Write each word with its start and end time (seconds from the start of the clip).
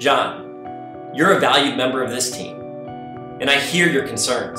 John, 0.00 1.12
you're 1.12 1.36
a 1.36 1.40
valued 1.40 1.76
member 1.76 2.02
of 2.02 2.08
this 2.08 2.30
team, 2.34 2.58
and 3.38 3.50
I 3.50 3.60
hear 3.60 3.86
your 3.86 4.08
concerns. 4.08 4.58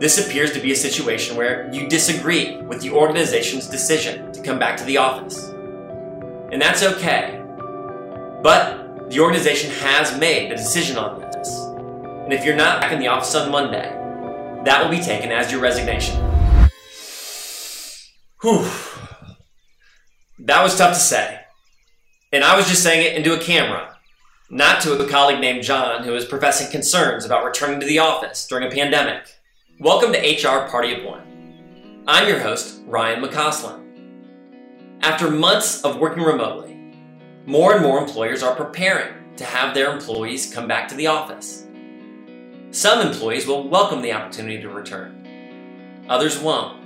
This 0.00 0.26
appears 0.26 0.52
to 0.52 0.58
be 0.58 0.72
a 0.72 0.76
situation 0.76 1.36
where 1.36 1.70
you 1.70 1.86
disagree 1.86 2.56
with 2.62 2.80
the 2.80 2.92
organization's 2.92 3.68
decision 3.68 4.32
to 4.32 4.40
come 4.40 4.58
back 4.58 4.78
to 4.78 4.84
the 4.84 4.96
office. 4.96 5.50
And 6.50 6.62
that's 6.62 6.82
okay. 6.82 7.42
But 8.42 9.10
the 9.10 9.20
organization 9.20 9.70
has 9.82 10.18
made 10.18 10.50
a 10.50 10.56
decision 10.56 10.96
on 10.96 11.20
this. 11.20 11.54
And 12.24 12.32
if 12.32 12.42
you're 12.42 12.56
not 12.56 12.80
back 12.80 12.92
in 12.92 13.00
the 13.00 13.08
office 13.08 13.34
on 13.34 13.50
Monday, 13.50 13.90
that 14.64 14.82
will 14.82 14.90
be 14.90 15.02
taken 15.02 15.30
as 15.30 15.52
your 15.52 15.60
resignation. 15.60 16.16
Whew. 18.40 18.66
That 20.38 20.62
was 20.62 20.74
tough 20.78 20.94
to 20.94 21.00
say. 21.00 21.40
And 22.32 22.42
I 22.42 22.56
was 22.56 22.66
just 22.66 22.82
saying 22.82 23.04
it 23.04 23.14
into 23.14 23.38
a 23.38 23.38
camera, 23.38 23.95
not 24.48 24.80
to 24.80 24.92
a 24.92 25.08
colleague 25.08 25.40
named 25.40 25.64
John 25.64 26.04
who 26.04 26.14
is 26.14 26.24
professing 26.24 26.70
concerns 26.70 27.24
about 27.24 27.44
returning 27.44 27.80
to 27.80 27.86
the 27.86 27.98
office 27.98 28.46
during 28.46 28.64
a 28.64 28.72
pandemic. 28.72 29.40
Welcome 29.80 30.12
to 30.12 30.20
HR 30.20 30.68
Party 30.68 30.94
of 30.94 31.02
One. 31.02 32.04
I'm 32.06 32.28
your 32.28 32.38
host, 32.38 32.80
Ryan 32.86 33.24
McCausland. 33.24 33.82
After 35.00 35.32
months 35.32 35.82
of 35.82 35.98
working 35.98 36.22
remotely, 36.22 36.94
more 37.44 37.74
and 37.74 37.82
more 37.82 37.98
employers 37.98 38.44
are 38.44 38.54
preparing 38.54 39.14
to 39.36 39.44
have 39.44 39.74
their 39.74 39.92
employees 39.92 40.54
come 40.54 40.68
back 40.68 40.86
to 40.88 40.94
the 40.94 41.08
office. 41.08 41.66
Some 42.70 43.04
employees 43.04 43.48
will 43.48 43.68
welcome 43.68 44.00
the 44.00 44.12
opportunity 44.12 44.62
to 44.62 44.68
return, 44.68 46.04
others 46.08 46.38
won't. 46.38 46.84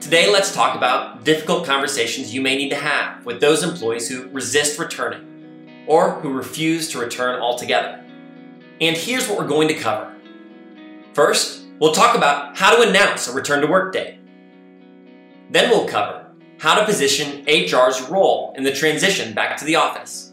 Today, 0.00 0.32
let's 0.32 0.52
talk 0.52 0.76
about 0.76 1.22
difficult 1.22 1.64
conversations 1.64 2.34
you 2.34 2.42
may 2.42 2.56
need 2.56 2.70
to 2.70 2.76
have 2.76 3.24
with 3.24 3.40
those 3.40 3.62
employees 3.62 4.08
who 4.08 4.28
resist 4.30 4.80
returning 4.80 5.33
or 5.86 6.20
who 6.20 6.32
refuse 6.32 6.88
to 6.90 6.98
return 6.98 7.40
altogether. 7.40 8.04
And 8.80 8.96
here's 8.96 9.28
what 9.28 9.38
we're 9.38 9.48
going 9.48 9.68
to 9.68 9.74
cover. 9.74 10.14
First, 11.12 11.64
we'll 11.78 11.92
talk 11.92 12.16
about 12.16 12.56
how 12.56 12.76
to 12.76 12.88
announce 12.88 13.28
a 13.28 13.32
return 13.32 13.60
to 13.60 13.66
work 13.66 13.92
day. 13.92 14.18
Then 15.50 15.70
we'll 15.70 15.86
cover 15.86 16.26
how 16.58 16.78
to 16.78 16.86
position 16.86 17.44
HR's 17.46 18.02
role 18.08 18.54
in 18.56 18.64
the 18.64 18.72
transition 18.72 19.34
back 19.34 19.56
to 19.58 19.64
the 19.64 19.76
office. 19.76 20.32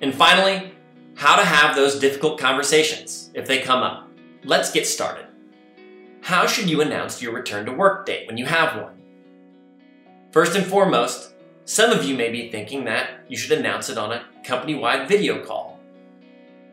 And 0.00 0.14
finally, 0.14 0.72
how 1.16 1.36
to 1.36 1.44
have 1.44 1.76
those 1.76 1.98
difficult 1.98 2.40
conversations 2.40 3.30
if 3.34 3.46
they 3.46 3.60
come 3.60 3.82
up. 3.82 4.08
Let's 4.44 4.72
get 4.72 4.86
started. 4.86 5.26
How 6.22 6.46
should 6.46 6.70
you 6.70 6.80
announce 6.80 7.22
your 7.22 7.32
return 7.32 7.66
to 7.66 7.72
work 7.72 8.06
date 8.06 8.26
when 8.26 8.36
you 8.36 8.46
have 8.46 8.80
one? 8.80 8.94
First 10.30 10.56
and 10.56 10.66
foremost, 10.66 11.34
some 11.64 11.90
of 11.90 12.04
you 12.04 12.16
may 12.16 12.30
be 12.30 12.50
thinking 12.50 12.84
that 12.86 13.13
you 13.28 13.36
should 13.36 13.58
announce 13.58 13.88
it 13.88 13.98
on 13.98 14.12
a 14.12 14.24
company 14.44 14.74
wide 14.74 15.08
video 15.08 15.44
call 15.44 15.74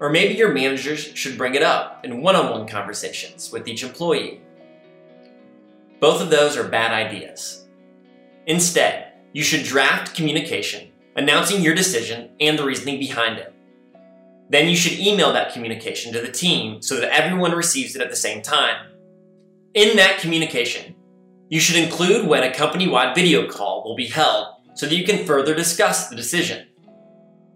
or 0.02 0.10
maybe 0.10 0.34
your 0.34 0.52
managers 0.52 1.00
should 1.14 1.38
bring 1.38 1.54
it 1.54 1.62
up 1.62 2.04
in 2.04 2.22
one 2.22 2.36
on 2.36 2.50
one 2.50 2.68
conversations 2.68 3.52
with 3.52 3.68
each 3.68 3.84
employee. 3.84 4.42
Both 6.00 6.22
of 6.22 6.32
those 6.32 6.58
are 6.58 6.68
bad 6.68 6.92
ideas. 6.92 7.68
Instead, 8.48 9.14
you 9.32 9.44
should 9.44 9.64
draft 9.64 10.16
communication 10.16 10.90
announcing 11.16 11.62
your 11.62 11.76
decision 11.76 12.32
and 12.40 12.58
the 12.58 12.66
reasoning 12.66 13.00
behind 13.00 13.38
it. 13.38 13.54
Then 14.50 14.68
you 14.68 14.76
should 14.76 15.00
email 15.00 15.32
that 15.34 15.54
communication 15.54 16.12
to 16.14 16.20
the 16.20 16.32
team 16.32 16.82
so 16.82 17.00
that 17.00 17.14
everyone 17.14 17.52
receives 17.52 17.96
it 17.96 18.02
at 18.02 18.10
the 18.10 18.16
same 18.16 18.42
time. 18.42 18.88
In 19.76 19.98
that 19.98 20.20
communication, 20.20 20.96
you 21.50 21.60
should 21.60 21.76
include 21.76 22.28
when 22.28 22.44
a 22.44 22.54
company 22.54 22.88
wide 22.88 23.14
video 23.14 23.48
call 23.48 23.84
will 23.84 23.96
be 23.96 24.08
held 24.08 24.48
so 24.74 24.86
that 24.86 24.96
you 24.96 25.06
can 25.06 25.26
further 25.26 25.54
discuss 25.54 26.08
the 26.08 26.16
decision. 26.16 26.68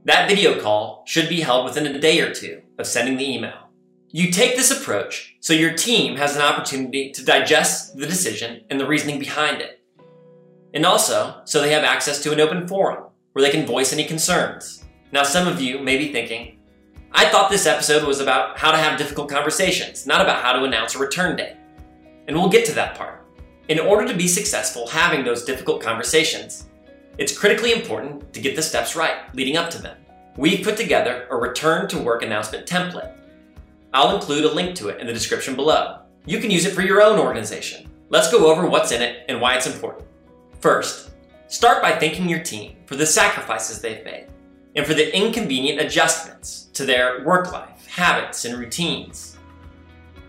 That 0.06 0.30
video 0.30 0.62
call 0.62 1.04
should 1.08 1.30
be 1.30 1.42
held 1.42 1.66
within 1.66 1.88
a 1.88 2.00
day 2.00 2.22
or 2.22 2.34
two 2.34 2.62
of 2.78 2.86
sending 2.86 3.18
the 3.18 3.30
email. 3.30 3.70
You 4.10 4.32
take 4.32 4.56
this 4.56 4.72
approach 4.72 5.36
so 5.40 5.52
your 5.54 5.74
team 5.74 6.16
has 6.18 6.36
an 6.36 6.42
opportunity 6.42 7.12
to 7.12 7.26
digest 7.26 7.98
the 7.98 8.06
decision 8.06 8.64
and 8.70 8.80
the 8.80 8.88
reasoning 8.88 9.20
behind 9.20 9.62
it. 9.62 9.82
And 10.74 10.86
also, 10.86 11.42
so 11.46 11.62
they 11.62 11.72
have 11.72 11.84
access 11.84 12.22
to 12.24 12.32
an 12.32 12.40
open 12.40 12.68
forum 12.68 13.06
where 13.34 13.44
they 13.44 13.52
can 13.52 13.66
voice 13.66 13.92
any 13.92 14.06
concerns. 14.06 14.86
Now, 15.12 15.24
some 15.24 15.48
of 15.48 15.60
you 15.60 15.80
may 15.80 15.98
be 15.98 16.12
thinking, 16.12 16.60
I 17.12 17.30
thought 17.30 17.50
this 17.50 17.66
episode 17.66 18.06
was 18.06 18.20
about 18.20 18.58
how 18.58 18.72
to 18.72 18.78
have 18.78 18.98
difficult 18.98 19.30
conversations, 19.30 20.06
not 20.06 20.22
about 20.22 20.44
how 20.44 20.54
to 20.54 20.66
announce 20.66 20.96
a 20.96 21.00
return 21.00 21.36
date. 21.36 21.56
And 22.28 22.36
we'll 22.36 22.50
get 22.50 22.66
to 22.66 22.74
that 22.74 22.98
part. 22.98 23.26
In 23.70 23.80
order 23.80 24.08
to 24.08 24.18
be 24.18 24.28
successful 24.28 24.88
having 24.88 25.24
those 25.24 25.46
difficult 25.46 25.82
conversations, 25.82 26.68
it's 27.18 27.38
critically 27.38 27.72
important 27.72 28.34
to 28.34 28.42
get 28.42 28.56
the 28.56 28.62
steps 28.62 28.96
right 28.96 29.34
leading 29.34 29.58
up 29.58 29.70
to 29.70 29.82
them. 29.82 29.98
We've 30.38 30.66
put 30.66 30.76
together 30.76 31.28
a 31.30 31.38
return 31.38 31.88
to 31.90 32.00
work 32.00 32.24
announcement 32.24 32.68
template. 32.68 33.14
I'll 33.94 34.16
include 34.16 34.44
a 34.44 34.54
link 34.54 34.76
to 34.76 34.90
it 34.90 35.00
in 35.00 35.08
the 35.08 35.14
description 35.14 35.56
below. 35.56 36.00
You 36.26 36.40
can 36.40 36.52
use 36.52 36.66
it 36.66 36.74
for 36.74 36.82
your 36.82 37.02
own 37.02 37.18
organization. 37.18 37.90
Let's 38.10 38.30
go 38.30 38.52
over 38.52 38.68
what's 38.68 38.92
in 38.92 39.02
it 39.02 39.26
and 39.30 39.40
why 39.40 39.56
it's 39.56 39.68
important. 39.68 40.06
First, 40.60 41.12
start 41.48 41.82
by 41.82 41.94
thanking 41.94 42.28
your 42.28 42.44
team 42.44 42.76
for 42.86 42.98
the 42.98 43.06
sacrifices 43.06 43.80
they've 43.80 44.04
made 44.04 44.28
and 44.76 44.86
for 44.86 44.94
the 44.94 45.16
inconvenient 45.16 45.80
adjustments 45.80 46.68
to 46.74 46.86
their 46.86 47.24
work 47.24 47.54
life, 47.54 47.88
habits, 47.88 48.44
and 48.44 48.58
routines. 48.58 49.38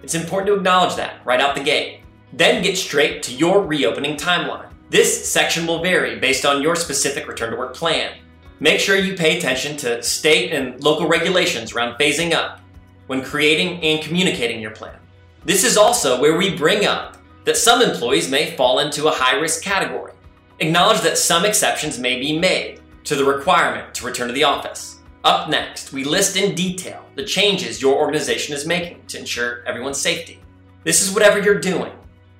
It's 0.05 0.15
important 0.15 0.47
to 0.49 0.55
acknowledge 0.55 0.95
that 0.97 1.25
right 1.25 1.41
out 1.41 1.57
the 1.57 1.65
gate. 1.65 2.03
Then 2.33 2.63
get 2.63 2.79
straight 2.79 3.25
to 3.25 3.35
your 3.35 3.63
reopening 3.63 4.17
timeline. 4.17 4.71
This 4.89 5.29
section 5.29 5.67
will 5.67 5.83
vary 5.83 6.19
based 6.19 6.47
on 6.47 6.63
your 6.63 6.77
specific 6.77 7.27
return 7.27 7.51
to 7.51 7.57
work 7.57 7.75
plan. 7.75 8.17
Make 8.61 8.81
sure 8.81 8.97
you 8.97 9.15
pay 9.15 9.37
attention 9.37 9.77
to 9.79 10.03
state 10.03 10.53
and 10.53 10.83
local 10.83 11.09
regulations 11.09 11.73
around 11.73 11.99
phasing 11.99 12.33
up 12.33 12.61
when 13.07 13.23
creating 13.23 13.83
and 13.83 14.03
communicating 14.03 14.61
your 14.61 14.71
plan. 14.71 14.99
This 15.45 15.65
is 15.65 15.77
also 15.77 16.21
where 16.21 16.37
we 16.37 16.57
bring 16.57 16.87
up 16.87 17.17
that 17.45 17.57
some 17.57 17.83
employees 17.83 18.31
may 18.31 18.57
fall 18.57 18.79
into 18.79 19.09
a 19.09 19.13
high 19.13 19.37
risk 19.37 19.63
category. 19.63 20.13
Acknowledge 20.59 21.01
that 21.03 21.19
some 21.19 21.45
exceptions 21.45 21.99
may 21.99 22.19
be 22.19 22.39
made 22.39 22.81
to 23.05 23.15
the 23.15 23.25
requirement 23.25 23.95
to 23.95 24.07
return 24.07 24.29
to 24.29 24.35
the 24.35 24.45
office. 24.45 24.99
Up 25.23 25.51
next, 25.51 25.93
we 25.93 26.05
list 26.05 26.37
in 26.37 26.55
detail 26.55 27.05
the 27.15 27.25
changes 27.25 27.83
your 27.83 27.97
organization 27.97 28.55
is 28.55 28.67
making 28.67 29.05
to 29.09 29.19
ensure 29.19 29.65
everyone's 29.67 30.01
safety. 30.01 30.41
This 30.85 31.03
is 31.03 31.13
whatever 31.13 31.41
you're 31.41 31.61
doing. 31.61 31.93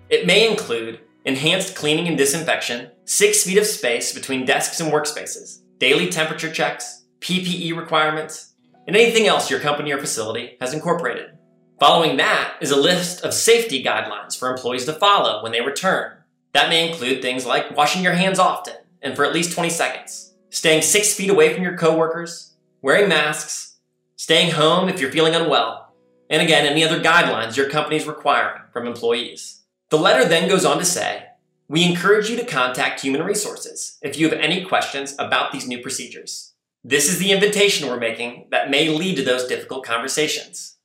It 0.09 0.27
may 0.27 0.49
include 0.51 1.01
enhanced 1.27 1.75
cleaning 1.75 2.07
and 2.07 2.17
disinfection, 2.17 2.91
six 3.05 3.43
feet 3.43 3.59
of 3.59 3.67
space 3.67 4.15
between 4.15 4.47
desks 4.47 4.81
and 4.81 4.93
workspaces, 4.93 5.61
daily 5.79 6.09
temperature 6.09 6.51
checks, 6.51 7.05
PPE 7.21 7.77
requirements, 7.77 8.55
and 8.87 8.97
anything 8.97 9.27
else 9.27 9.51
your 9.51 9.59
company 9.59 9.93
or 9.93 9.99
facility 9.99 10.57
has 10.61 10.73
incorporated. 10.73 11.37
Following 11.81 12.17
that 12.17 12.55
is 12.61 12.71
a 12.71 12.81
list 12.81 13.25
of 13.25 13.35
safety 13.35 13.83
guidelines 13.85 14.39
for 14.39 14.49
employees 14.51 14.85
to 14.85 14.93
follow 14.93 15.43
when 15.43 15.51
they 15.53 15.61
return. 15.61 16.13
That 16.55 16.71
may 16.71 16.89
include 16.89 17.21
things 17.21 17.45
like 17.45 17.77
washing 17.77 18.05
your 18.05 18.15
hands 18.15 18.39
often 18.39 18.75
and 19.03 19.17
for 19.17 19.25
at 19.25 19.35
least 19.35 19.53
20 19.53 19.69
seconds, 19.69 20.35
staying 20.51 20.83
six 20.83 21.13
feet 21.13 21.29
away 21.29 21.53
from 21.53 21.65
your 21.65 21.77
coworkers, 21.77 22.57
wearing 22.83 23.09
masks, 23.09 23.79
staying 24.15 24.53
home 24.53 24.89
if 24.89 25.01
you're 25.01 25.11
feeling 25.11 25.35
unwell, 25.35 25.93
and 26.31 26.41
again, 26.43 26.67
any 26.67 26.85
other 26.85 27.01
guidelines 27.01 27.57
your 27.57 27.69
company 27.69 27.97
is 27.97 28.07
requiring 28.07 28.63
from 28.73 28.87
employees. 28.87 29.63
The 29.91 29.99
letter 29.99 30.29
then 30.29 30.49
goes 30.49 30.65
on 30.65 30.79
to 30.79 30.85
say, 30.85 31.27
we 31.69 31.85
encourage 31.85 32.29
you 32.29 32.37
to 32.37 32.45
contact 32.45 33.01
Human 33.01 33.23
Resources 33.23 33.99
if 34.03 34.19
you 34.19 34.29
have 34.29 34.39
any 34.39 34.65
questions 34.65 35.15
about 35.19 35.53
these 35.53 35.67
new 35.67 35.81
procedures. 35.81 36.55
This 36.83 37.09
is 37.09 37.19
the 37.19 37.33
invitation 37.33 37.89
we're 37.89 37.99
making 37.99 38.49
that 38.51 38.71
may 38.71 38.89
lead 38.89 39.17
to 39.17 39.25
those 39.25 39.49
difficult 39.49 39.85
conversations. 39.85 40.77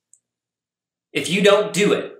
If 1.12 1.28
you 1.28 1.42
don't 1.42 1.72
do 1.72 1.92
it, 1.92 2.14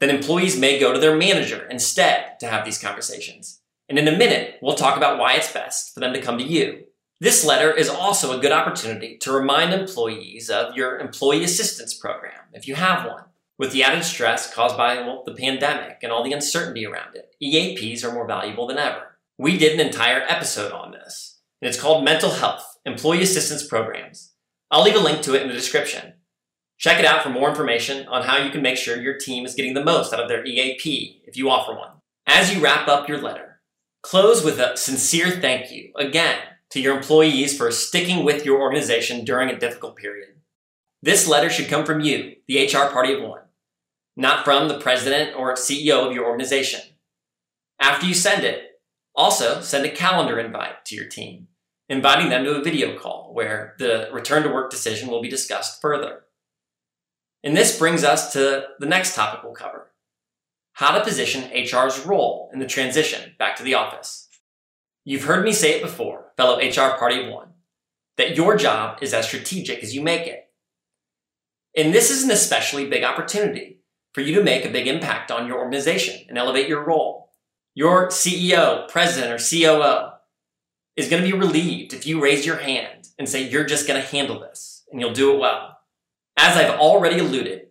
then 0.00 0.10
employees 0.10 0.58
may 0.58 0.78
go 0.78 0.92
to 0.92 0.98
their 0.98 1.16
manager 1.16 1.66
instead 1.68 2.38
to 2.40 2.46
have 2.46 2.64
these 2.64 2.78
conversations. 2.78 3.60
And 3.88 3.98
in 3.98 4.08
a 4.08 4.16
minute, 4.16 4.58
we'll 4.62 4.74
talk 4.74 4.96
about 4.96 5.18
why 5.18 5.34
it's 5.34 5.52
best 5.52 5.94
for 5.94 6.00
them 6.00 6.12
to 6.12 6.20
come 6.20 6.38
to 6.38 6.44
you. 6.44 6.84
This 7.20 7.44
letter 7.44 7.72
is 7.72 7.88
also 7.88 8.36
a 8.36 8.40
good 8.40 8.52
opportunity 8.52 9.16
to 9.18 9.32
remind 9.32 9.72
employees 9.72 10.50
of 10.50 10.74
your 10.74 10.98
employee 10.98 11.44
assistance 11.44 11.94
program, 11.94 12.40
if 12.52 12.66
you 12.66 12.74
have 12.74 13.06
one. 13.06 13.24
With 13.56 13.70
the 13.70 13.84
added 13.84 14.02
stress 14.02 14.52
caused 14.52 14.76
by 14.76 14.96
well, 14.96 15.22
the 15.24 15.34
pandemic 15.34 15.98
and 16.02 16.10
all 16.10 16.24
the 16.24 16.32
uncertainty 16.32 16.84
around 16.84 17.14
it, 17.14 17.36
EAPs 17.40 18.02
are 18.02 18.12
more 18.12 18.26
valuable 18.26 18.66
than 18.66 18.78
ever. 18.78 19.16
We 19.38 19.56
did 19.56 19.78
an 19.78 19.86
entire 19.86 20.22
episode 20.28 20.72
on 20.72 20.90
this, 20.90 21.40
and 21.62 21.68
it's 21.68 21.80
called 21.80 22.04
Mental 22.04 22.30
Health 22.30 22.78
Employee 22.84 23.22
Assistance 23.22 23.64
Programs. 23.64 24.32
I'll 24.72 24.82
leave 24.82 24.96
a 24.96 24.98
link 24.98 25.22
to 25.22 25.34
it 25.34 25.42
in 25.42 25.48
the 25.48 25.54
description. 25.54 26.14
Check 26.78 26.98
it 26.98 27.04
out 27.04 27.22
for 27.22 27.30
more 27.30 27.48
information 27.48 28.08
on 28.08 28.24
how 28.24 28.38
you 28.38 28.50
can 28.50 28.60
make 28.60 28.76
sure 28.76 29.00
your 29.00 29.18
team 29.18 29.46
is 29.46 29.54
getting 29.54 29.74
the 29.74 29.84
most 29.84 30.12
out 30.12 30.20
of 30.20 30.28
their 30.28 30.44
EAP 30.44 31.22
if 31.24 31.36
you 31.36 31.48
offer 31.48 31.74
one. 31.74 31.92
As 32.26 32.52
you 32.52 32.60
wrap 32.60 32.88
up 32.88 33.08
your 33.08 33.20
letter, 33.20 33.60
close 34.02 34.42
with 34.42 34.58
a 34.58 34.76
sincere 34.76 35.30
thank 35.30 35.70
you 35.70 35.92
again 35.96 36.38
to 36.70 36.80
your 36.80 36.96
employees 36.96 37.56
for 37.56 37.70
sticking 37.70 38.24
with 38.24 38.44
your 38.44 38.60
organization 38.60 39.24
during 39.24 39.48
a 39.48 39.58
difficult 39.58 39.94
period. 39.94 40.30
This 41.02 41.28
letter 41.28 41.50
should 41.50 41.68
come 41.68 41.84
from 41.84 42.00
you, 42.00 42.34
the 42.48 42.66
HR 42.66 42.90
party 42.90 43.12
of 43.12 43.22
one 43.22 43.43
not 44.16 44.44
from 44.44 44.68
the 44.68 44.78
president 44.78 45.36
or 45.36 45.54
CEO 45.54 46.06
of 46.06 46.12
your 46.12 46.26
organization. 46.26 46.80
After 47.80 48.06
you 48.06 48.14
send 48.14 48.44
it, 48.44 48.80
also 49.14 49.60
send 49.60 49.84
a 49.84 49.90
calendar 49.90 50.38
invite 50.38 50.84
to 50.86 50.94
your 50.94 51.06
team 51.06 51.48
inviting 51.88 52.30
them 52.30 52.44
to 52.44 52.54
a 52.54 52.62
video 52.62 52.98
call 52.98 53.30
where 53.34 53.74
the 53.78 54.08
return 54.12 54.42
to 54.42 54.48
work 54.48 54.70
decision 54.70 55.08
will 55.08 55.20
be 55.20 55.28
discussed 55.28 55.80
further. 55.82 56.22
And 57.42 57.56
this 57.56 57.78
brings 57.78 58.04
us 58.04 58.32
to 58.32 58.68
the 58.78 58.86
next 58.86 59.14
topic 59.14 59.42
we'll 59.44 59.52
cover 59.52 59.90
how 60.74 60.90
to 60.90 61.04
position 61.04 61.50
HR's 61.52 62.04
role 62.04 62.50
in 62.52 62.58
the 62.58 62.66
transition 62.66 63.34
back 63.38 63.54
to 63.56 63.62
the 63.62 63.74
office. 63.74 64.28
You've 65.04 65.24
heard 65.24 65.44
me 65.44 65.52
say 65.52 65.74
it 65.74 65.82
before, 65.82 66.32
fellow 66.36 66.58
HR 66.58 66.98
party 66.98 67.28
one, 67.28 67.50
that 68.16 68.36
your 68.36 68.56
job 68.56 68.98
is 69.00 69.14
as 69.14 69.26
strategic 69.26 69.84
as 69.84 69.94
you 69.94 70.02
make 70.02 70.26
it. 70.26 70.48
And 71.76 71.94
this 71.94 72.10
is 72.10 72.24
an 72.24 72.32
especially 72.32 72.88
big 72.88 73.04
opportunity 73.04 73.82
for 74.14 74.20
you 74.20 74.34
to 74.36 74.42
make 74.42 74.64
a 74.64 74.70
big 74.70 74.86
impact 74.86 75.30
on 75.30 75.46
your 75.46 75.58
organization 75.58 76.24
and 76.28 76.38
elevate 76.38 76.68
your 76.68 76.84
role. 76.84 77.32
Your 77.74 78.08
CEO, 78.08 78.88
president, 78.88 79.32
or 79.32 79.44
COO 79.44 80.12
is 80.96 81.08
going 81.08 81.22
to 81.22 81.28
be 81.28 81.36
relieved 81.36 81.92
if 81.92 82.06
you 82.06 82.22
raise 82.22 82.46
your 82.46 82.58
hand 82.58 83.08
and 83.18 83.28
say 83.28 83.42
you're 83.42 83.64
just 83.64 83.88
going 83.88 84.00
to 84.00 84.08
handle 84.08 84.38
this 84.38 84.84
and 84.90 85.00
you'll 85.00 85.12
do 85.12 85.34
it 85.34 85.40
well. 85.40 85.78
As 86.36 86.56
I've 86.56 86.78
already 86.78 87.18
alluded, 87.18 87.66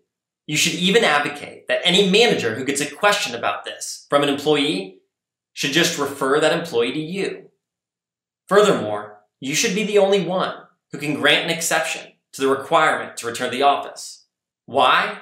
you 0.45 0.57
should 0.57 0.73
even 0.73 1.05
advocate 1.05 1.69
that 1.69 1.81
any 1.85 2.09
manager 2.09 2.55
who 2.55 2.65
gets 2.65 2.81
a 2.81 2.93
question 2.93 3.33
about 3.33 3.63
this 3.63 4.05
from 4.09 4.23
an 4.23 4.29
employee 4.29 4.99
should 5.53 5.71
just 5.71 5.97
refer 5.97 6.41
that 6.41 6.57
employee 6.57 6.91
to 6.91 6.99
you. 6.99 7.49
Furthermore, 8.47 9.21
you 9.39 9.55
should 9.55 9.75
be 9.75 9.85
the 9.85 9.99
only 9.99 10.25
one 10.25 10.55
who 10.91 10.97
can 10.97 11.15
grant 11.15 11.45
an 11.45 11.49
exception 11.49 12.11
to 12.33 12.41
the 12.41 12.49
requirement 12.49 13.15
to 13.17 13.27
return 13.27 13.49
to 13.49 13.55
the 13.55 13.63
office. 13.63 14.25
Why? 14.65 15.19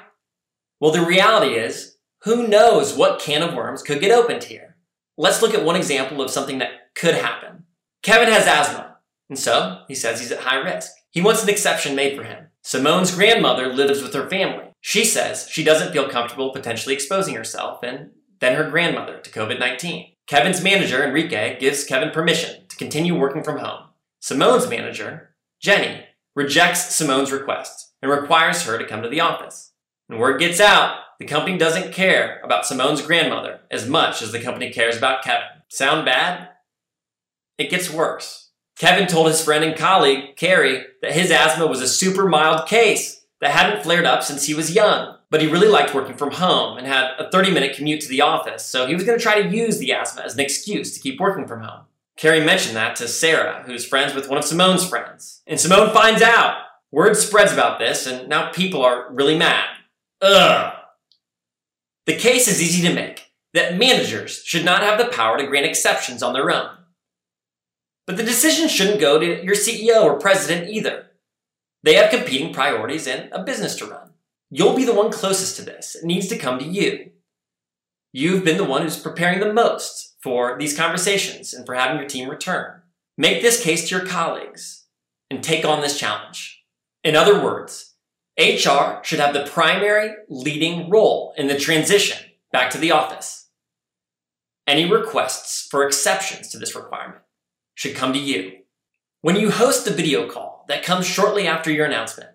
Well, 0.81 0.91
the 0.91 1.05
reality 1.05 1.53
is, 1.53 1.97
who 2.23 2.47
knows 2.47 2.95
what 2.95 3.21
can 3.21 3.43
of 3.43 3.53
worms 3.53 3.83
could 3.83 4.01
get 4.01 4.09
opened 4.09 4.45
here? 4.45 4.77
Let's 5.15 5.39
look 5.39 5.53
at 5.53 5.63
one 5.63 5.75
example 5.75 6.23
of 6.23 6.31
something 6.31 6.57
that 6.57 6.95
could 6.95 7.13
happen. 7.13 7.65
Kevin 8.01 8.33
has 8.33 8.47
asthma, 8.47 8.97
and 9.29 9.37
so 9.37 9.83
he 9.87 9.93
says 9.93 10.19
he's 10.19 10.31
at 10.31 10.39
high 10.39 10.55
risk. 10.55 10.91
He 11.11 11.21
wants 11.21 11.43
an 11.43 11.49
exception 11.49 11.95
made 11.95 12.17
for 12.17 12.23
him. 12.23 12.47
Simone's 12.63 13.13
grandmother 13.13 13.71
lives 13.71 14.01
with 14.01 14.15
her 14.15 14.27
family. 14.27 14.73
She 14.81 15.05
says 15.05 15.47
she 15.51 15.63
doesn't 15.63 15.93
feel 15.93 16.09
comfortable 16.09 16.51
potentially 16.51 16.95
exposing 16.95 17.35
herself 17.35 17.83
and 17.83 18.09
then 18.39 18.55
her 18.55 18.67
grandmother 18.67 19.19
to 19.19 19.29
COVID 19.29 19.59
19. 19.59 20.13
Kevin's 20.25 20.63
manager, 20.63 21.03
Enrique, 21.03 21.59
gives 21.59 21.83
Kevin 21.83 22.09
permission 22.09 22.65
to 22.69 22.75
continue 22.75 23.13
working 23.13 23.43
from 23.43 23.59
home. 23.59 23.89
Simone's 24.19 24.67
manager, 24.67 25.35
Jenny, 25.61 26.05
rejects 26.35 26.95
Simone's 26.95 27.31
request 27.31 27.93
and 28.01 28.09
requires 28.09 28.63
her 28.63 28.79
to 28.79 28.87
come 28.87 29.03
to 29.03 29.09
the 29.09 29.21
office. 29.21 29.70
And 30.11 30.19
word 30.19 30.41
gets 30.41 30.59
out, 30.59 30.97
the 31.19 31.25
company 31.25 31.57
doesn't 31.57 31.93
care 31.93 32.41
about 32.43 32.65
Simone's 32.65 33.01
grandmother 33.01 33.61
as 33.71 33.87
much 33.87 34.21
as 34.21 34.33
the 34.33 34.41
company 34.41 34.69
cares 34.69 34.97
about 34.97 35.23
Kevin. 35.23 35.47
Sound 35.69 36.03
bad? 36.03 36.49
It 37.57 37.69
gets 37.69 37.89
worse. 37.89 38.49
Kevin 38.77 39.07
told 39.07 39.27
his 39.27 39.41
friend 39.41 39.63
and 39.63 39.77
colleague, 39.77 40.35
Carrie, 40.35 40.83
that 41.01 41.13
his 41.13 41.31
asthma 41.31 41.65
was 41.65 41.79
a 41.79 41.87
super 41.87 42.27
mild 42.27 42.67
case 42.67 43.23
that 43.39 43.51
hadn't 43.51 43.83
flared 43.83 44.03
up 44.03 44.21
since 44.21 44.47
he 44.47 44.53
was 44.53 44.75
young. 44.75 45.15
But 45.29 45.41
he 45.41 45.47
really 45.47 45.69
liked 45.69 45.95
working 45.95 46.17
from 46.17 46.31
home 46.31 46.77
and 46.77 46.85
had 46.85 47.11
a 47.17 47.31
30 47.31 47.51
minute 47.51 47.77
commute 47.77 48.01
to 48.01 48.09
the 48.09 48.19
office, 48.19 48.65
so 48.65 48.87
he 48.87 48.93
was 48.93 49.05
going 49.05 49.17
to 49.17 49.23
try 49.23 49.41
to 49.41 49.55
use 49.55 49.77
the 49.77 49.93
asthma 49.93 50.23
as 50.23 50.33
an 50.33 50.41
excuse 50.41 50.93
to 50.93 50.99
keep 50.99 51.21
working 51.21 51.47
from 51.47 51.61
home. 51.61 51.85
Carrie 52.17 52.43
mentioned 52.43 52.75
that 52.75 52.97
to 52.97 53.07
Sarah, 53.07 53.63
who's 53.65 53.85
friends 53.85 54.13
with 54.13 54.27
one 54.27 54.37
of 54.37 54.43
Simone's 54.43 54.85
friends. 54.85 55.41
And 55.47 55.57
Simone 55.57 55.93
finds 55.93 56.21
out. 56.21 56.63
Word 56.91 57.15
spreads 57.15 57.53
about 57.53 57.79
this, 57.79 58.05
and 58.05 58.27
now 58.27 58.51
people 58.51 58.83
are 58.83 59.09
really 59.13 59.37
mad. 59.37 59.69
Ugh. 60.21 60.73
The 62.05 62.15
case 62.15 62.47
is 62.47 62.61
easy 62.61 62.87
to 62.87 62.93
make 62.93 63.31
that 63.53 63.77
managers 63.77 64.43
should 64.43 64.65
not 64.65 64.81
have 64.81 64.97
the 64.97 65.13
power 65.13 65.37
to 65.37 65.47
grant 65.47 65.65
exceptions 65.65 66.23
on 66.23 66.33
their 66.33 66.51
own. 66.51 66.69
But 68.07 68.17
the 68.17 68.23
decision 68.23 68.67
shouldn't 68.67 68.99
go 68.99 69.19
to 69.19 69.43
your 69.43 69.55
CEO 69.55 70.03
or 70.03 70.19
president 70.19 70.69
either. 70.69 71.07
They 71.83 71.95
have 71.95 72.11
competing 72.11 72.53
priorities 72.53 73.07
and 73.07 73.29
a 73.31 73.43
business 73.43 73.75
to 73.77 73.85
run. 73.85 74.11
You'll 74.49 74.75
be 74.75 74.83
the 74.83 74.93
one 74.93 75.11
closest 75.11 75.55
to 75.57 75.61
this. 75.63 75.95
It 75.95 76.05
needs 76.05 76.27
to 76.27 76.37
come 76.37 76.59
to 76.59 76.65
you. 76.65 77.11
You've 78.13 78.43
been 78.43 78.57
the 78.57 78.65
one 78.65 78.81
who's 78.81 78.99
preparing 78.99 79.39
the 79.39 79.53
most 79.53 80.17
for 80.21 80.57
these 80.59 80.77
conversations 80.77 81.53
and 81.53 81.65
for 81.65 81.75
having 81.75 81.97
your 81.97 82.07
team 82.07 82.29
return. 82.29 82.81
Make 83.17 83.41
this 83.41 83.63
case 83.63 83.87
to 83.87 83.97
your 83.97 84.05
colleagues 84.05 84.85
and 85.29 85.43
take 85.43 85.63
on 85.63 85.81
this 85.81 85.97
challenge. 85.97 86.63
In 87.03 87.15
other 87.15 87.41
words, 87.41 87.90
HR 88.41 89.03
should 89.03 89.19
have 89.19 89.33
the 89.33 89.45
primary 89.45 90.15
leading 90.27 90.89
role 90.89 91.33
in 91.37 91.47
the 91.47 91.57
transition 91.57 92.17
back 92.51 92.71
to 92.71 92.79
the 92.79 92.91
office. 92.91 93.49
Any 94.65 94.89
requests 94.89 95.67
for 95.69 95.85
exceptions 95.85 96.49
to 96.49 96.57
this 96.57 96.75
requirement 96.75 97.21
should 97.75 97.95
come 97.95 98.13
to 98.13 98.19
you. 98.19 98.59
When 99.21 99.35
you 99.35 99.51
host 99.51 99.85
the 99.85 99.91
video 99.91 100.27
call 100.27 100.65
that 100.67 100.83
comes 100.83 101.05
shortly 101.05 101.47
after 101.47 101.71
your 101.71 101.85
announcement, 101.85 102.31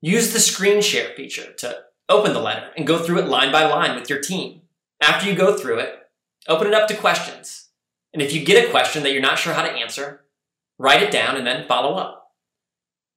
use 0.00 0.32
the 0.32 0.40
screen 0.40 0.80
share 0.80 1.14
feature 1.14 1.52
to 1.58 1.82
open 2.08 2.32
the 2.32 2.40
letter 2.40 2.70
and 2.76 2.86
go 2.86 2.98
through 2.98 3.18
it 3.18 3.28
line 3.28 3.52
by 3.52 3.66
line 3.66 3.98
with 3.98 4.08
your 4.08 4.20
team. 4.20 4.62
After 5.02 5.28
you 5.28 5.36
go 5.36 5.56
through 5.56 5.80
it, 5.80 5.94
open 6.48 6.66
it 6.66 6.74
up 6.74 6.88
to 6.88 6.96
questions. 6.96 7.68
And 8.14 8.22
if 8.22 8.32
you 8.32 8.44
get 8.44 8.66
a 8.66 8.70
question 8.70 9.02
that 9.02 9.12
you're 9.12 9.20
not 9.20 9.38
sure 9.38 9.52
how 9.52 9.62
to 9.62 9.70
answer, 9.70 10.24
write 10.78 11.02
it 11.02 11.12
down 11.12 11.36
and 11.36 11.46
then 11.46 11.68
follow 11.68 11.96
up. 11.96 12.19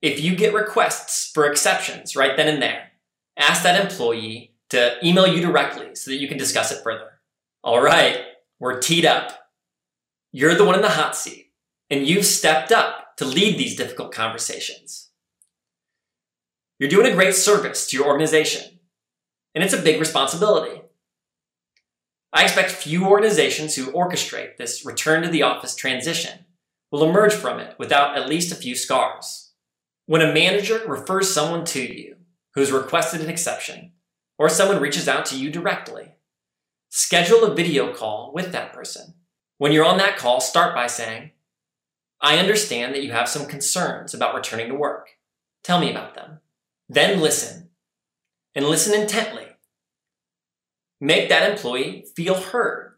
If 0.04 0.22
you 0.22 0.36
get 0.36 0.54
requests 0.54 1.32
for 1.34 1.50
exceptions 1.50 2.14
right 2.14 2.36
then 2.36 2.50
and 2.50 2.62
there, 2.62 2.92
ask 3.38 3.64
that 3.64 3.82
employee 3.82 4.54
to 4.70 4.98
email 5.02 5.26
you 5.26 5.40
directly 5.42 5.96
so 5.96 6.12
that 6.12 6.18
you 6.18 6.28
can 6.28 6.38
discuss 6.38 6.74
it 6.74 6.84
further. 6.84 7.22
All 7.64 7.82
right, 7.82 8.20
we're 8.60 8.82
teed 8.82 9.06
up. 9.06 9.50
You're 10.34 10.56
the 10.56 10.66
one 10.66 10.76
in 10.76 10.82
the 10.82 10.90
hot 10.90 11.16
seat, 11.16 11.54
and 11.90 12.06
you've 12.06 12.26
stepped 12.26 12.74
up 12.74 13.16
to 13.16 13.24
lead 13.24 13.58
these 13.58 13.78
difficult 13.78 14.12
conversations. 14.12 15.12
You're 16.80 16.90
doing 16.90 17.10
a 17.10 17.16
great 17.16 17.36
service 17.36 17.88
to 17.88 17.96
your 17.96 18.08
organization, 18.08 18.80
and 19.56 19.64
it's 19.64 19.74
a 19.74 19.82
big 19.82 20.02
responsibility. 20.02 20.82
I 22.34 22.44
expect 22.44 22.72
few 22.72 23.06
organizations 23.06 23.76
who 23.76 23.94
orchestrate 23.94 24.58
this 24.58 24.86
return 24.86 25.24
to 25.24 25.30
the 25.30 25.44
office 25.44 25.76
transition 25.76 26.40
will 26.92 27.08
emerge 27.10 27.34
from 27.34 27.62
it 27.62 27.80
without 27.80 28.18
at 28.18 28.28
least 28.28 28.52
a 28.52 28.56
few 28.56 28.76
scars. 28.76 29.43
When 30.06 30.22
a 30.22 30.34
manager 30.34 30.82
refers 30.88 31.34
someone 31.34 31.66
to 31.66 31.82
you 31.82 32.16
who's 32.56 32.72
requested 32.72 33.22
an 33.22 33.30
exception, 33.30 33.94
or 34.38 34.50
someone 34.50 34.82
reaches 34.82 35.08
out 35.08 35.26
to 35.28 35.38
you 35.38 35.50
directly, 35.50 36.14
schedule 36.90 37.44
a 37.44 37.56
video 37.56 37.94
call 37.94 38.32
with 38.34 38.52
that 38.52 38.74
person 38.74 39.16
when 39.64 39.72
you're 39.72 39.86
on 39.86 39.98
that 39.98 40.18
call, 40.18 40.42
start 40.42 40.76
by 40.76 40.88
saying, 40.88 41.32
I 42.20 42.38
understand 42.38 42.94
that 42.94 43.04
you 43.04 43.14
have 43.14 43.30
some 43.30 43.46
concerns 43.46 44.14
about 44.14 44.36
returning 44.36 44.68
to 44.68 44.76
work. 44.76 45.12
Tell 45.64 45.80
me 45.80 45.90
about 45.90 46.16
them. 46.16 46.40
Then 46.90 47.22
listen, 47.22 47.69
and 48.54 48.66
listen 48.66 49.00
intently. 49.00 49.45
Make 51.00 51.30
that 51.30 51.50
employee 51.50 52.07
feel 52.14 52.36
heard 52.36 52.95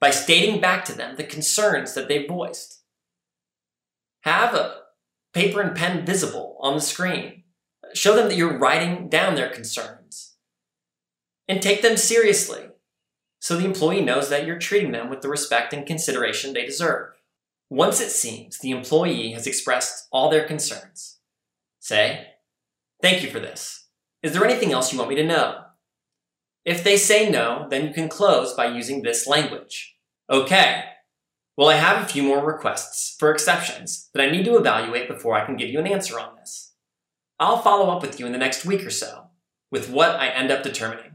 by 0.00 0.10
stating 0.10 0.58
back 0.58 0.86
to 0.86 0.94
them 0.94 1.16
the 1.16 1.24
concerns 1.24 1.92
that 1.92 2.08
they 2.08 2.26
voiced. 2.26 2.80
Have 4.22 4.54
a 4.54 4.76
paper 5.36 5.60
and 5.60 5.76
pen 5.76 6.06
visible 6.06 6.56
on 6.60 6.74
the 6.74 6.80
screen. 6.80 7.42
Show 7.92 8.16
them 8.16 8.28
that 8.28 8.36
you're 8.36 8.58
writing 8.58 9.10
down 9.10 9.34
their 9.34 9.50
concerns. 9.50 10.36
And 11.46 11.60
take 11.60 11.82
them 11.82 11.98
seriously 11.98 12.70
so 13.38 13.56
the 13.56 13.66
employee 13.66 14.00
knows 14.00 14.30
that 14.30 14.46
you're 14.46 14.58
treating 14.58 14.92
them 14.92 15.10
with 15.10 15.20
the 15.20 15.28
respect 15.28 15.74
and 15.74 15.86
consideration 15.86 16.54
they 16.54 16.64
deserve. 16.64 17.12
Once 17.68 18.00
it 18.00 18.10
seems 18.10 18.58
the 18.58 18.70
employee 18.70 19.32
has 19.32 19.46
expressed 19.46 20.08
all 20.10 20.30
their 20.30 20.46
concerns, 20.46 21.18
say, 21.80 22.28
Thank 23.02 23.22
you 23.22 23.28
for 23.28 23.38
this. 23.38 23.88
Is 24.22 24.32
there 24.32 24.44
anything 24.44 24.72
else 24.72 24.90
you 24.90 24.98
want 24.98 25.10
me 25.10 25.16
to 25.16 25.22
know? 25.22 25.64
If 26.64 26.82
they 26.82 26.96
say 26.96 27.28
no, 27.30 27.66
then 27.68 27.86
you 27.86 27.92
can 27.92 28.08
close 28.08 28.54
by 28.54 28.66
using 28.66 29.02
this 29.02 29.26
language. 29.26 29.96
Okay. 30.30 30.84
Well, 31.56 31.70
I 31.70 31.76
have 31.76 32.02
a 32.02 32.08
few 32.08 32.22
more 32.22 32.44
requests 32.44 33.16
for 33.18 33.32
exceptions 33.32 34.10
that 34.12 34.22
I 34.22 34.30
need 34.30 34.44
to 34.44 34.56
evaluate 34.56 35.08
before 35.08 35.34
I 35.34 35.46
can 35.46 35.56
give 35.56 35.70
you 35.70 35.78
an 35.78 35.86
answer 35.86 36.20
on 36.20 36.36
this. 36.36 36.74
I'll 37.40 37.62
follow 37.62 37.90
up 37.90 38.02
with 38.02 38.20
you 38.20 38.26
in 38.26 38.32
the 38.32 38.38
next 38.38 38.66
week 38.66 38.84
or 38.84 38.90
so 38.90 39.28
with 39.70 39.88
what 39.88 40.10
I 40.10 40.28
end 40.28 40.50
up 40.50 40.62
determining. 40.62 41.12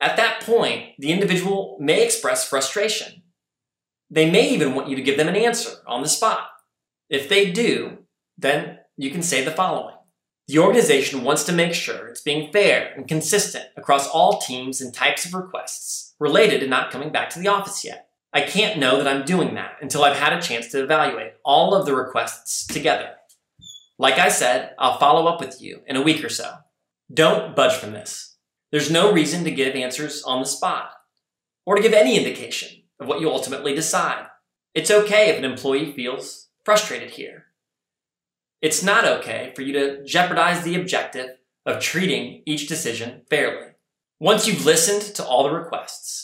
At 0.00 0.16
that 0.16 0.40
point, 0.40 0.90
the 0.98 1.12
individual 1.12 1.76
may 1.80 2.02
express 2.02 2.48
frustration. 2.48 3.22
They 4.10 4.30
may 4.30 4.48
even 4.50 4.74
want 4.74 4.88
you 4.88 4.96
to 4.96 5.02
give 5.02 5.18
them 5.18 5.28
an 5.28 5.36
answer 5.36 5.70
on 5.86 6.02
the 6.02 6.08
spot. 6.08 6.48
If 7.10 7.28
they 7.28 7.50
do, 7.50 7.98
then 8.38 8.78
you 8.96 9.10
can 9.10 9.22
say 9.22 9.44
the 9.44 9.50
following. 9.50 9.96
The 10.48 10.58
organization 10.58 11.24
wants 11.24 11.44
to 11.44 11.52
make 11.52 11.74
sure 11.74 12.08
it's 12.08 12.20
being 12.20 12.52
fair 12.52 12.92
and 12.94 13.08
consistent 13.08 13.66
across 13.76 14.08
all 14.08 14.40
teams 14.40 14.80
and 14.80 14.92
types 14.92 15.24
of 15.24 15.34
requests 15.34 16.14
related 16.18 16.60
to 16.60 16.68
not 16.68 16.90
coming 16.90 17.10
back 17.10 17.30
to 17.30 17.38
the 17.38 17.48
office 17.48 17.84
yet. 17.84 18.08
I 18.34 18.40
can't 18.40 18.80
know 18.80 18.98
that 18.98 19.06
I'm 19.06 19.24
doing 19.24 19.54
that 19.54 19.76
until 19.80 20.02
I've 20.02 20.16
had 20.16 20.32
a 20.32 20.42
chance 20.42 20.66
to 20.72 20.82
evaluate 20.82 21.34
all 21.44 21.72
of 21.72 21.86
the 21.86 21.94
requests 21.94 22.66
together. 22.66 23.10
Like 23.96 24.18
I 24.18 24.28
said, 24.28 24.74
I'll 24.76 24.98
follow 24.98 25.28
up 25.28 25.40
with 25.40 25.62
you 25.62 25.82
in 25.86 25.94
a 25.94 26.02
week 26.02 26.24
or 26.24 26.28
so. 26.28 26.52
Don't 27.12 27.54
budge 27.54 27.74
from 27.76 27.92
this. 27.92 28.36
There's 28.72 28.90
no 28.90 29.12
reason 29.12 29.44
to 29.44 29.52
give 29.52 29.76
answers 29.76 30.24
on 30.24 30.40
the 30.40 30.46
spot 30.46 30.90
or 31.64 31.76
to 31.76 31.82
give 31.82 31.92
any 31.92 32.16
indication 32.16 32.82
of 32.98 33.06
what 33.06 33.20
you 33.20 33.30
ultimately 33.30 33.72
decide. 33.72 34.26
It's 34.74 34.90
okay 34.90 35.30
if 35.30 35.38
an 35.38 35.44
employee 35.44 35.92
feels 35.92 36.48
frustrated 36.64 37.10
here. 37.10 37.44
It's 38.60 38.82
not 38.82 39.04
okay 39.04 39.52
for 39.54 39.62
you 39.62 39.72
to 39.74 40.04
jeopardize 40.04 40.64
the 40.64 40.74
objective 40.74 41.36
of 41.64 41.80
treating 41.80 42.42
each 42.46 42.66
decision 42.66 43.22
fairly. 43.30 43.68
Once 44.18 44.48
you've 44.48 44.66
listened 44.66 45.14
to 45.14 45.24
all 45.24 45.44
the 45.44 45.54
requests, 45.54 46.23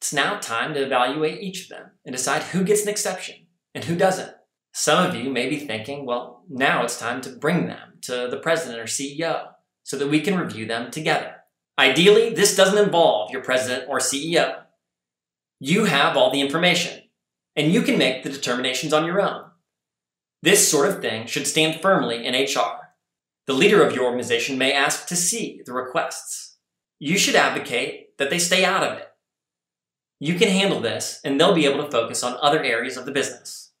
it's 0.00 0.14
now 0.14 0.38
time 0.38 0.72
to 0.72 0.82
evaluate 0.82 1.42
each 1.42 1.64
of 1.64 1.68
them 1.68 1.90
and 2.06 2.16
decide 2.16 2.42
who 2.42 2.64
gets 2.64 2.84
an 2.84 2.88
exception 2.88 3.46
and 3.74 3.84
who 3.84 3.94
doesn't. 3.94 4.34
Some 4.72 5.04
of 5.04 5.14
you 5.14 5.30
may 5.30 5.46
be 5.50 5.58
thinking, 5.58 6.06
well, 6.06 6.42
now 6.48 6.82
it's 6.82 6.98
time 6.98 7.20
to 7.20 7.30
bring 7.30 7.66
them 7.66 7.98
to 8.02 8.26
the 8.30 8.38
president 8.38 8.80
or 8.80 8.84
CEO 8.84 9.48
so 9.82 9.98
that 9.98 10.08
we 10.08 10.22
can 10.22 10.38
review 10.38 10.64
them 10.64 10.90
together. 10.90 11.34
Ideally, 11.78 12.30
this 12.30 12.56
doesn't 12.56 12.82
involve 12.82 13.30
your 13.30 13.42
president 13.42 13.90
or 13.90 13.98
CEO. 13.98 14.62
You 15.58 15.84
have 15.84 16.16
all 16.16 16.30
the 16.30 16.40
information, 16.40 17.02
and 17.54 17.70
you 17.70 17.82
can 17.82 17.98
make 17.98 18.22
the 18.22 18.30
determinations 18.30 18.94
on 18.94 19.04
your 19.04 19.20
own. 19.20 19.50
This 20.42 20.66
sort 20.66 20.88
of 20.88 21.02
thing 21.02 21.26
should 21.26 21.46
stand 21.46 21.82
firmly 21.82 22.24
in 22.24 22.32
HR. 22.32 22.88
The 23.46 23.52
leader 23.52 23.86
of 23.86 23.94
your 23.94 24.04
organization 24.04 24.56
may 24.56 24.72
ask 24.72 25.06
to 25.08 25.16
see 25.16 25.60
the 25.66 25.74
requests. 25.74 26.56
You 26.98 27.18
should 27.18 27.34
advocate 27.34 28.16
that 28.16 28.30
they 28.30 28.38
stay 28.38 28.64
out 28.64 28.82
of 28.82 28.96
it. 28.96 29.09
You 30.20 30.34
can 30.34 30.48
handle 30.48 30.80
this, 30.80 31.20
and 31.24 31.40
they'll 31.40 31.54
be 31.54 31.66
able 31.66 31.84
to 31.84 31.90
focus 31.90 32.22
on 32.22 32.36
other 32.40 32.62
areas 32.62 32.96
of 32.96 33.06
the 33.06 33.12
business. 33.12 33.72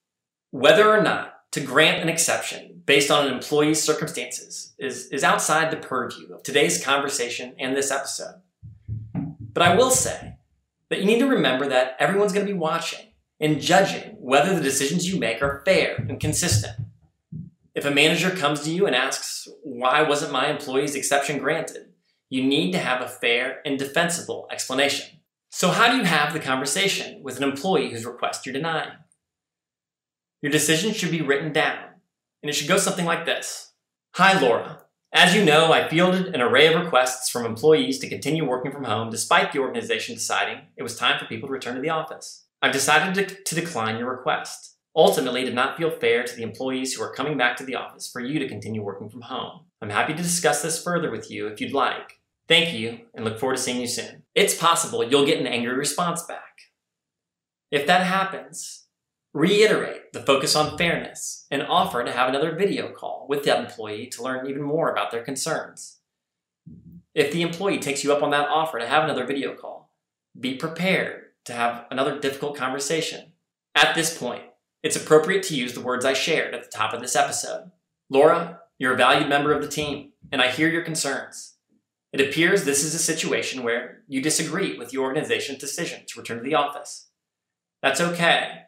Whether 0.50 0.90
or 0.90 1.02
not 1.02 1.34
to 1.52 1.60
grant 1.60 2.02
an 2.02 2.08
exception 2.08 2.82
based 2.86 3.10
on 3.10 3.26
an 3.26 3.34
employee's 3.34 3.82
circumstances 3.82 4.74
is, 4.78 5.06
is 5.08 5.22
outside 5.22 5.70
the 5.70 5.76
purview 5.76 6.34
of 6.34 6.42
today's 6.42 6.82
conversation 6.84 7.54
and 7.58 7.76
this 7.76 7.90
episode. 7.92 8.40
But 9.14 9.62
I 9.62 9.76
will 9.76 9.90
say 9.90 10.36
that 10.88 11.00
you 11.00 11.06
need 11.06 11.20
to 11.20 11.28
remember 11.28 11.68
that 11.68 11.94
everyone's 12.00 12.32
going 12.32 12.46
to 12.46 12.52
be 12.52 12.58
watching 12.58 13.06
and 13.38 13.60
judging 13.60 14.16
whether 14.18 14.54
the 14.54 14.62
decisions 14.62 15.08
you 15.08 15.20
make 15.20 15.42
are 15.42 15.62
fair 15.64 15.94
and 15.96 16.18
consistent. 16.18 16.74
If 17.74 17.84
a 17.84 17.90
manager 17.90 18.30
comes 18.30 18.62
to 18.62 18.70
you 18.70 18.86
and 18.86 18.96
asks, 18.96 19.46
Why 19.62 20.02
wasn't 20.02 20.32
my 20.32 20.48
employee's 20.48 20.96
exception 20.96 21.38
granted? 21.38 21.90
you 22.30 22.44
need 22.44 22.70
to 22.70 22.78
have 22.78 23.02
a 23.02 23.08
fair 23.08 23.60
and 23.66 23.78
defensible 23.78 24.46
explanation. 24.50 25.19
So, 25.50 25.70
how 25.70 25.90
do 25.90 25.96
you 25.96 26.04
have 26.04 26.32
the 26.32 26.38
conversation 26.38 27.22
with 27.24 27.36
an 27.36 27.42
employee 27.42 27.90
whose 27.90 28.06
request 28.06 28.46
you're 28.46 28.52
denying? 28.52 28.92
Your 30.42 30.52
decision 30.52 30.94
should 30.94 31.10
be 31.10 31.22
written 31.22 31.52
down, 31.52 31.86
and 32.42 32.48
it 32.48 32.54
should 32.54 32.68
go 32.68 32.78
something 32.78 33.04
like 33.04 33.26
this 33.26 33.72
Hi, 34.14 34.40
Laura. 34.40 34.82
As 35.12 35.34
you 35.34 35.44
know, 35.44 35.72
I 35.72 35.88
fielded 35.88 36.32
an 36.34 36.40
array 36.40 36.72
of 36.72 36.80
requests 36.80 37.28
from 37.28 37.44
employees 37.44 37.98
to 37.98 38.08
continue 38.08 38.48
working 38.48 38.70
from 38.70 38.84
home 38.84 39.10
despite 39.10 39.50
the 39.50 39.58
organization 39.58 40.14
deciding 40.14 40.60
it 40.76 40.84
was 40.84 40.96
time 40.96 41.18
for 41.18 41.26
people 41.26 41.48
to 41.48 41.52
return 41.52 41.74
to 41.74 41.80
the 41.80 41.90
office. 41.90 42.46
I've 42.62 42.72
decided 42.72 43.14
to, 43.16 43.42
to 43.42 43.54
decline 43.56 43.98
your 43.98 44.08
request. 44.08 44.76
Ultimately, 44.94 45.42
it 45.42 45.46
did 45.46 45.54
not 45.54 45.76
feel 45.76 45.90
fair 45.90 46.22
to 46.22 46.36
the 46.36 46.44
employees 46.44 46.94
who 46.94 47.02
are 47.02 47.12
coming 47.12 47.36
back 47.36 47.56
to 47.56 47.64
the 47.64 47.74
office 47.74 48.08
for 48.08 48.20
you 48.20 48.38
to 48.38 48.48
continue 48.48 48.82
working 48.82 49.08
from 49.08 49.22
home. 49.22 49.62
I'm 49.82 49.90
happy 49.90 50.14
to 50.14 50.22
discuss 50.22 50.62
this 50.62 50.80
further 50.80 51.10
with 51.10 51.28
you 51.28 51.48
if 51.48 51.60
you'd 51.60 51.72
like. 51.72 52.20
Thank 52.46 52.72
you, 52.72 53.00
and 53.14 53.24
look 53.24 53.38
forward 53.38 53.56
to 53.56 53.62
seeing 53.62 53.80
you 53.80 53.86
soon. 53.86 54.24
It's 54.40 54.54
possible 54.54 55.04
you'll 55.04 55.26
get 55.26 55.38
an 55.38 55.46
angry 55.46 55.74
response 55.74 56.22
back. 56.22 56.62
If 57.70 57.86
that 57.86 58.06
happens, 58.06 58.86
reiterate 59.34 60.14
the 60.14 60.22
focus 60.22 60.56
on 60.56 60.78
fairness 60.78 61.46
and 61.50 61.62
offer 61.62 62.02
to 62.02 62.10
have 62.10 62.30
another 62.30 62.56
video 62.56 62.90
call 62.90 63.26
with 63.28 63.44
that 63.44 63.62
employee 63.62 64.06
to 64.06 64.22
learn 64.22 64.46
even 64.46 64.62
more 64.62 64.90
about 64.90 65.10
their 65.10 65.22
concerns. 65.22 65.98
If 67.14 67.34
the 67.34 67.42
employee 67.42 67.80
takes 67.80 68.02
you 68.02 68.14
up 68.14 68.22
on 68.22 68.30
that 68.30 68.48
offer 68.48 68.78
to 68.78 68.86
have 68.86 69.04
another 69.04 69.26
video 69.26 69.54
call, 69.54 69.92
be 70.40 70.54
prepared 70.54 71.24
to 71.44 71.52
have 71.52 71.84
another 71.90 72.18
difficult 72.18 72.56
conversation. 72.56 73.32
At 73.74 73.94
this 73.94 74.16
point, 74.16 74.44
it's 74.82 74.96
appropriate 74.96 75.42
to 75.48 75.54
use 75.54 75.74
the 75.74 75.82
words 75.82 76.06
I 76.06 76.14
shared 76.14 76.54
at 76.54 76.64
the 76.64 76.70
top 76.74 76.94
of 76.94 77.02
this 77.02 77.14
episode. 77.14 77.72
Laura, 78.08 78.60
you're 78.78 78.94
a 78.94 78.96
valued 78.96 79.28
member 79.28 79.52
of 79.52 79.60
the 79.60 79.68
team, 79.68 80.12
and 80.32 80.40
I 80.40 80.50
hear 80.50 80.70
your 80.70 80.82
concerns. 80.82 81.49
It 82.12 82.20
appears 82.20 82.64
this 82.64 82.82
is 82.82 82.94
a 82.94 82.98
situation 82.98 83.62
where 83.62 84.02
you 84.08 84.20
disagree 84.20 84.76
with 84.76 84.90
the 84.90 84.98
organization's 84.98 85.58
decision 85.58 86.02
to 86.08 86.18
return 86.18 86.38
to 86.38 86.42
the 86.42 86.54
office. 86.54 87.08
That's 87.82 88.00
okay. 88.00 88.62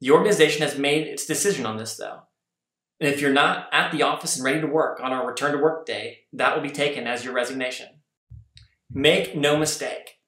The 0.00 0.12
organization 0.12 0.62
has 0.62 0.78
made 0.78 1.06
its 1.06 1.26
decision 1.26 1.66
on 1.66 1.78
this, 1.78 1.96
though. 1.96 2.22
And 3.00 3.12
if 3.12 3.20
you're 3.20 3.32
not 3.32 3.68
at 3.72 3.92
the 3.92 4.02
office 4.02 4.36
and 4.36 4.44
ready 4.44 4.60
to 4.60 4.66
work 4.66 5.00
on 5.02 5.12
our 5.12 5.26
return 5.26 5.52
to 5.52 5.58
work 5.58 5.84
day, 5.84 6.20
that 6.32 6.54
will 6.54 6.62
be 6.62 6.70
taken 6.70 7.06
as 7.06 7.24
your 7.24 7.34
resignation. 7.34 7.88
Make 8.90 9.36
no 9.36 9.56
mistake, 9.56 10.20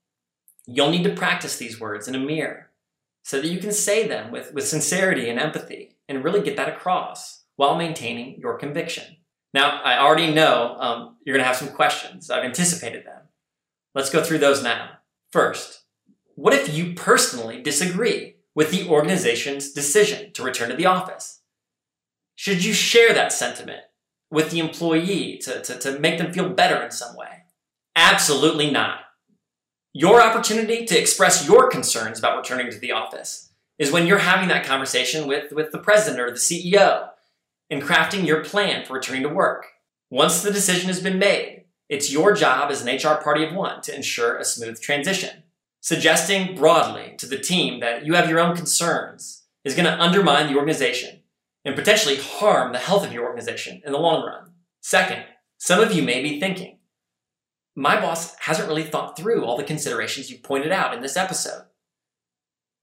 you'll 0.66 0.90
need 0.90 1.04
to 1.04 1.14
practice 1.14 1.56
these 1.56 1.80
words 1.80 2.08
in 2.08 2.14
a 2.14 2.18
mirror 2.18 2.70
so 3.22 3.40
that 3.40 3.48
you 3.48 3.58
can 3.58 3.72
say 3.72 4.06
them 4.06 4.30
with, 4.32 4.52
with 4.52 4.66
sincerity 4.66 5.30
and 5.30 5.38
empathy 5.38 5.96
and 6.08 6.24
really 6.24 6.42
get 6.42 6.56
that 6.56 6.68
across 6.68 7.44
while 7.56 7.76
maintaining 7.76 8.40
your 8.40 8.58
conviction. 8.58 9.17
Now, 9.54 9.80
I 9.82 9.98
already 9.98 10.32
know 10.32 10.76
um, 10.78 11.16
you're 11.24 11.34
going 11.34 11.42
to 11.42 11.46
have 11.46 11.56
some 11.56 11.74
questions. 11.74 12.30
I've 12.30 12.44
anticipated 12.44 13.06
them. 13.06 13.22
Let's 13.94 14.10
go 14.10 14.22
through 14.22 14.38
those 14.38 14.62
now. 14.62 14.90
First, 15.32 15.84
what 16.34 16.54
if 16.54 16.74
you 16.74 16.94
personally 16.94 17.62
disagree 17.62 18.36
with 18.54 18.70
the 18.70 18.88
organization's 18.88 19.72
decision 19.72 20.32
to 20.34 20.42
return 20.42 20.68
to 20.68 20.76
the 20.76 20.86
office? 20.86 21.40
Should 22.34 22.64
you 22.64 22.72
share 22.72 23.12
that 23.14 23.32
sentiment 23.32 23.82
with 24.30 24.50
the 24.50 24.60
employee 24.60 25.38
to, 25.38 25.60
to, 25.62 25.78
to 25.78 25.98
make 25.98 26.18
them 26.18 26.32
feel 26.32 26.50
better 26.50 26.82
in 26.82 26.90
some 26.90 27.16
way? 27.16 27.44
Absolutely 27.96 28.70
not. 28.70 29.00
Your 29.92 30.22
opportunity 30.22 30.84
to 30.84 30.98
express 30.98 31.48
your 31.48 31.68
concerns 31.68 32.18
about 32.18 32.36
returning 32.36 32.70
to 32.70 32.78
the 32.78 32.92
office 32.92 33.50
is 33.78 33.90
when 33.90 34.06
you're 34.06 34.18
having 34.18 34.48
that 34.48 34.66
conversation 34.66 35.26
with, 35.26 35.50
with 35.52 35.72
the 35.72 35.78
president 35.78 36.20
or 36.20 36.30
the 36.30 36.36
CEO 36.36 37.08
and 37.70 37.82
crafting 37.82 38.26
your 38.26 38.44
plan 38.44 38.84
for 38.84 38.94
returning 38.94 39.22
to 39.22 39.28
work. 39.28 39.66
Once 40.10 40.42
the 40.42 40.52
decision 40.52 40.88
has 40.88 41.00
been 41.00 41.18
made, 41.18 41.64
it's 41.88 42.12
your 42.12 42.32
job 42.32 42.70
as 42.70 42.82
an 42.82 42.94
HR 42.94 43.22
party 43.22 43.44
of 43.44 43.54
one 43.54 43.80
to 43.82 43.94
ensure 43.94 44.36
a 44.36 44.44
smooth 44.44 44.80
transition. 44.80 45.42
Suggesting 45.80 46.54
broadly 46.54 47.14
to 47.18 47.26
the 47.26 47.38
team 47.38 47.80
that 47.80 48.04
you 48.04 48.14
have 48.14 48.28
your 48.28 48.40
own 48.40 48.56
concerns 48.56 49.44
is 49.64 49.74
going 49.74 49.86
to 49.86 50.02
undermine 50.02 50.52
the 50.52 50.58
organization 50.58 51.20
and 51.64 51.76
potentially 51.76 52.16
harm 52.16 52.72
the 52.72 52.78
health 52.78 53.06
of 53.06 53.12
your 53.12 53.24
organization 53.24 53.82
in 53.84 53.92
the 53.92 53.98
long 53.98 54.24
run. 54.24 54.52
Second, 54.80 55.24
some 55.58 55.80
of 55.80 55.92
you 55.92 56.02
may 56.02 56.22
be 56.22 56.40
thinking, 56.40 56.78
my 57.74 58.00
boss 58.00 58.34
hasn't 58.40 58.68
really 58.68 58.82
thought 58.82 59.16
through 59.16 59.44
all 59.44 59.56
the 59.56 59.62
considerations 59.62 60.30
you 60.30 60.38
pointed 60.38 60.72
out 60.72 60.94
in 60.94 61.00
this 61.00 61.16
episode. 61.16 61.64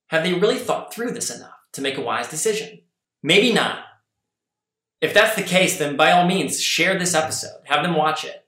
Have 0.07 0.23
they 0.23 0.33
really 0.33 0.57
thought 0.57 0.93
through 0.93 1.11
this 1.11 1.35
enough 1.35 1.57
to 1.73 1.81
make 1.81 1.97
a 1.97 2.01
wise 2.01 2.29
decision? 2.29 2.79
Maybe 3.21 3.51
not. 3.51 3.79
If 5.01 5.13
that's 5.13 5.35
the 5.35 5.43
case, 5.43 5.77
then 5.77 5.97
by 5.97 6.11
all 6.11 6.25
means, 6.25 6.61
share 6.61 6.97
this 6.97 7.13
episode, 7.13 7.61
have 7.65 7.83
them 7.83 7.95
watch 7.95 8.23
it. 8.23 8.45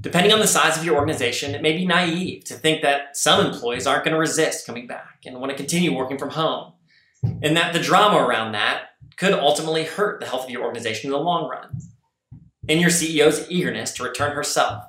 Depending 0.00 0.32
on 0.32 0.40
the 0.40 0.48
size 0.48 0.76
of 0.76 0.84
your 0.84 0.96
organization, 0.96 1.54
it 1.54 1.62
may 1.62 1.76
be 1.76 1.86
naive 1.86 2.44
to 2.44 2.54
think 2.54 2.82
that 2.82 3.16
some 3.16 3.46
employees 3.46 3.86
aren't 3.86 4.04
going 4.04 4.14
to 4.14 4.18
resist 4.18 4.66
coming 4.66 4.88
back 4.88 5.20
and 5.24 5.38
want 5.38 5.50
to 5.50 5.56
continue 5.56 5.94
working 5.94 6.18
from 6.18 6.30
home, 6.30 6.72
and 7.22 7.56
that 7.56 7.72
the 7.72 7.78
drama 7.78 8.16
around 8.16 8.52
that 8.52 8.86
could 9.16 9.32
ultimately 9.32 9.84
hurt 9.84 10.18
the 10.18 10.26
health 10.26 10.44
of 10.44 10.50
your 10.50 10.64
organization 10.64 11.08
in 11.08 11.12
the 11.12 11.18
long 11.18 11.48
run. 11.48 11.78
In 12.66 12.80
your 12.80 12.90
CEO's 12.90 13.48
eagerness 13.48 13.92
to 13.92 14.02
return 14.02 14.34
herself, 14.34 14.84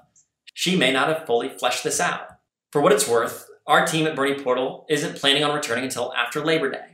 she 0.54 0.76
may 0.76 0.92
not 0.92 1.10
have 1.10 1.28
fully 1.28 1.50
fleshed 1.50 1.84
this 1.84 2.00
out. 2.00 2.28
For 2.72 2.82
what 2.82 2.92
it's 2.92 3.08
worth, 3.08 3.48
our 3.68 3.86
team 3.86 4.08
at 4.08 4.16
Bernie 4.16 4.42
Portal 4.44 4.86
isn't 4.90 5.18
planning 5.18 5.44
on 5.44 5.54
returning 5.54 5.84
until 5.84 6.14
after 6.16 6.44
Labor 6.44 6.72
Day. 6.72 6.93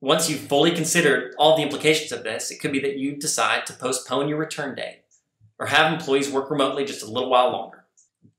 Once 0.00 0.30
you've 0.30 0.40
fully 0.40 0.70
considered 0.70 1.34
all 1.38 1.56
the 1.56 1.62
implications 1.62 2.10
of 2.10 2.24
this, 2.24 2.50
it 2.50 2.58
could 2.58 2.72
be 2.72 2.80
that 2.80 2.96
you 2.96 3.16
decide 3.16 3.66
to 3.66 3.72
postpone 3.74 4.28
your 4.28 4.38
return 4.38 4.74
date 4.74 5.02
or 5.58 5.66
have 5.66 5.92
employees 5.92 6.30
work 6.30 6.50
remotely 6.50 6.84
just 6.86 7.02
a 7.02 7.10
little 7.10 7.28
while 7.28 7.52
longer. 7.52 7.84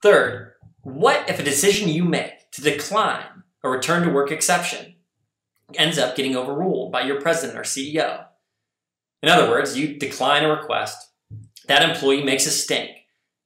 Third, 0.01 0.53
what 0.81 1.29
if 1.29 1.39
a 1.39 1.43
decision 1.43 1.87
you 1.87 2.03
make 2.03 2.49
to 2.51 2.61
decline 2.61 3.43
a 3.63 3.69
return 3.69 4.01
to 4.03 4.09
work 4.09 4.31
exception 4.31 4.95
ends 5.75 5.99
up 5.99 6.15
getting 6.15 6.35
overruled 6.35 6.91
by 6.91 7.01
your 7.01 7.21
president 7.21 7.59
or 7.59 7.61
CEO? 7.61 8.25
In 9.21 9.29
other 9.29 9.47
words, 9.47 9.77
you 9.77 9.99
decline 9.99 10.43
a 10.43 10.49
request, 10.49 11.09
that 11.67 11.87
employee 11.87 12.23
makes 12.23 12.47
a 12.47 12.51
stink, 12.51 12.89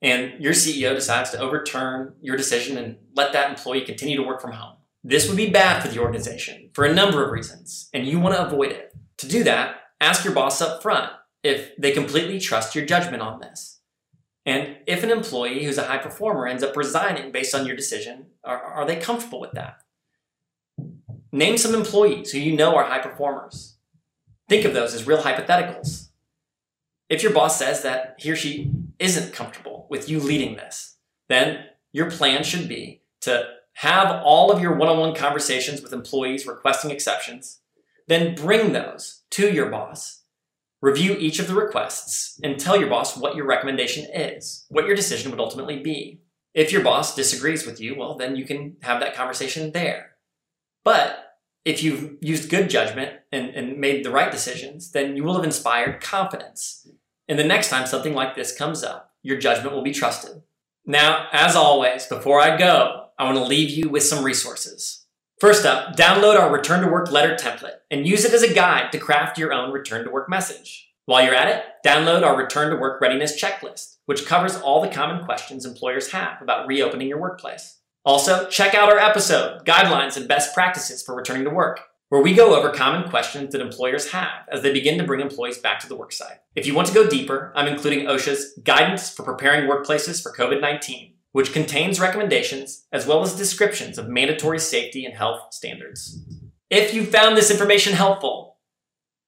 and 0.02 0.42
your 0.42 0.54
CEO 0.54 0.96
decides 0.96 1.32
to 1.32 1.40
overturn 1.40 2.14
your 2.22 2.38
decision 2.38 2.78
and 2.78 2.96
let 3.14 3.34
that 3.34 3.50
employee 3.50 3.82
continue 3.82 4.16
to 4.16 4.24
work 4.24 4.42
from 4.42 4.54
home. 4.54 4.75
This 5.08 5.28
would 5.28 5.38
be 5.38 5.52
bad 5.52 5.84
for 5.84 5.88
the 5.88 6.00
organization 6.00 6.72
for 6.74 6.84
a 6.84 6.92
number 6.92 7.24
of 7.24 7.32
reasons, 7.32 7.90
and 7.94 8.08
you 8.08 8.20
want 8.20 8.36
to 8.36 8.44
avoid 8.44 8.72
it. 8.72 8.92
To 9.18 9.28
do 9.28 9.44
that, 9.44 9.76
ask 10.02 10.26
your 10.26 10.34
boss 10.34 10.62
up 10.62 10.82
front 10.82 11.12
if 11.44 11.78
they 11.78 11.92
completely 11.92 12.40
trust 12.40 12.74
your 12.74 12.88
judgment 12.88 13.22
on 13.22 13.40
this. 13.40 13.82
And 14.48 14.78
if 14.88 15.04
an 15.04 15.12
employee 15.12 15.64
who's 15.64 15.78
a 15.78 15.86
high 15.86 16.00
performer 16.00 16.48
ends 16.48 16.64
up 16.64 16.76
resigning 16.76 17.32
based 17.32 17.54
on 17.54 17.68
your 17.68 17.76
decision, 17.76 18.32
are, 18.44 18.60
are 18.60 18.88
they 18.88 18.96
comfortable 18.96 19.40
with 19.40 19.52
that? 19.52 19.78
Name 21.32 21.60
some 21.60 21.76
employees 21.76 22.32
who 22.32 22.40
you 22.40 22.56
know 22.56 22.76
are 22.76 22.86
high 22.86 22.98
performers. 22.98 23.76
Think 24.50 24.66
of 24.66 24.74
those 24.74 24.96
as 24.96 25.06
real 25.06 25.22
hypotheticals. 25.22 26.10
If 27.10 27.22
your 27.22 27.32
boss 27.32 27.60
says 27.60 27.84
that 27.84 28.16
he 28.18 28.32
or 28.32 28.36
she 28.36 28.72
isn't 28.98 29.34
comfortable 29.34 29.86
with 29.88 30.10
you 30.10 30.20
leading 30.20 30.56
this, 30.56 30.98
then 31.30 31.66
your 31.92 32.10
plan 32.10 32.44
should 32.44 32.68
be 32.68 33.04
to 33.22 33.55
have 33.76 34.22
all 34.24 34.52
of 34.52 34.62
your 34.62 34.76
one 34.76 34.88
on 34.88 35.00
one 35.00 35.16
conversations 35.16 35.82
with 35.82 35.92
employees 35.92 36.48
requesting 36.48 36.92
exceptions, 36.92 37.60
then 38.08 38.36
bring 38.36 38.72
those 38.72 39.24
to 39.32 39.52
your 39.52 39.70
boss. 39.70 40.24
Review 40.82 41.16
each 41.20 41.40
of 41.40 41.48
the 41.48 41.56
requests 41.56 42.40
and 42.44 42.60
tell 42.60 42.80
your 42.80 42.90
boss 42.90 43.18
what 43.18 43.36
your 43.36 43.46
recommendation 43.46 44.08
is, 44.14 44.66
what 44.70 44.86
your 44.86 44.96
decision 44.96 45.32
would 45.32 45.40
ultimately 45.40 45.80
be. 45.80 46.22
If 46.54 46.72
your 46.72 46.84
boss 46.84 47.16
disagrees 47.16 47.66
with 47.66 47.82
you, 47.82 47.96
well, 47.98 48.16
then 48.16 48.38
you 48.38 48.46
can 48.46 48.78
have 48.82 49.02
that 49.02 49.16
conversation 49.16 49.74
there. 49.74 50.12
But 50.86 51.18
if 51.66 51.84
you've 51.84 52.16
used 52.22 52.50
good 52.50 52.70
judgment 52.70 53.12
and, 53.32 53.50
and 53.50 53.78
made 53.78 54.06
the 54.06 54.12
right 54.12 54.32
decisions, 54.32 54.92
then 54.92 55.18
you 55.18 55.24
will 55.24 55.36
have 55.36 55.44
inspired 55.44 56.00
confidence. 56.00 56.88
And 57.28 57.38
the 57.38 57.44
next 57.44 57.70
time 57.70 57.88
something 57.88 58.14
like 58.14 58.36
this 58.36 58.56
comes 58.56 58.84
up, 58.84 59.12
your 59.22 59.38
judgment 59.38 59.76
will 59.76 59.84
be 59.84 59.92
trusted. 59.92 60.44
Now, 60.86 61.28
as 61.34 61.56
always, 61.56 62.06
before 62.06 62.40
I 62.40 62.56
go, 62.56 63.05
I 63.18 63.24
want 63.24 63.38
to 63.38 63.44
leave 63.44 63.70
you 63.70 63.90
with 63.90 64.04
some 64.04 64.26
resources. 64.26 65.06
First 65.40 65.66
up, 65.66 65.96
download 65.96 66.38
our 66.38 66.52
return 66.52 66.82
to 66.82 66.92
work 66.92 67.12
letter 67.12 67.36
template 67.36 67.78
and 67.90 68.08
use 68.08 68.26
it 68.26 68.34
as 68.34 68.44
a 68.44 68.54
guide 68.54 68.92
to 68.92 68.98
craft 68.98 69.38
your 69.38 69.54
own 69.54 69.72
return 69.72 70.04
to 70.04 70.12
work 70.12 70.30
message. 70.30 70.90
While 71.06 71.24
you're 71.24 71.36
at 71.36 71.48
it, 71.48 71.64
download 71.86 72.24
our 72.24 72.36
return 72.36 72.72
to 72.72 72.78
work 72.78 73.00
readiness 73.00 73.42
checklist, 73.42 73.98
which 74.06 74.26
covers 74.26 74.58
all 74.58 74.82
the 74.82 74.90
common 74.90 75.24
questions 75.24 75.66
employers 75.66 76.12
have 76.12 76.42
about 76.42 76.68
reopening 76.68 77.08
your 77.08 77.20
workplace. 77.20 77.80
Also, 78.04 78.48
check 78.50 78.76
out 78.76 78.92
our 78.92 79.00
episode, 79.00 79.66
Guidelines 79.66 80.18
and 80.18 80.28
Best 80.28 80.54
Practices 80.54 81.02
for 81.02 81.16
Returning 81.16 81.46
to 81.46 81.50
Work, 81.50 81.82
where 82.10 82.22
we 82.22 82.34
go 82.34 82.56
over 82.56 82.70
common 82.70 83.10
questions 83.10 83.52
that 83.52 83.62
employers 83.62 84.12
have 84.12 84.48
as 84.52 84.62
they 84.62 84.74
begin 84.74 84.98
to 84.98 85.04
bring 85.06 85.22
employees 85.22 85.58
back 85.58 85.80
to 85.80 85.88
the 85.88 85.98
worksite. 85.98 86.40
If 86.56 86.68
you 86.68 86.76
want 86.76 86.88
to 86.88 86.94
go 86.94 87.08
deeper, 87.08 87.52
I'm 87.56 87.68
including 87.68 88.08
OSHA's 88.08 88.60
Guidance 88.64 89.10
for 89.10 89.24
Preparing 89.24 89.70
Workplaces 89.70 90.22
for 90.22 90.32
COVID 90.32 90.62
19, 90.62 91.15
which 91.36 91.52
contains 91.52 92.00
recommendations 92.00 92.86
as 92.94 93.06
well 93.06 93.22
as 93.22 93.36
descriptions 93.36 93.98
of 93.98 94.08
mandatory 94.08 94.58
safety 94.58 95.04
and 95.04 95.14
health 95.14 95.54
standards. 95.54 96.24
If 96.70 96.94
you 96.94 97.06
found 97.06 97.36
this 97.36 97.52
information 97.52 97.92
helpful, 97.92 98.56